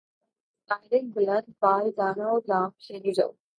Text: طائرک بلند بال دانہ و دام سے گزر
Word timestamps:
طائرک 0.69 1.03
بلند 1.15 1.47
بال 1.61 1.85
دانہ 1.97 2.25
و 2.25 2.39
دام 2.39 2.69
سے 2.79 2.95
گزر 2.99 3.29